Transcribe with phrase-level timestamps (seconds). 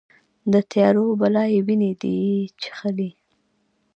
[0.51, 2.15] د تیارو بلا یې وینې دي
[2.61, 3.09] چیښلې